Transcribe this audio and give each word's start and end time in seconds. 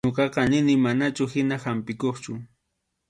Ñuqaqa 0.07 0.41
nini 0.51 0.73
manachu 0.83 1.23
hina 1.31 1.55
hampiqkuchu. 1.63 2.33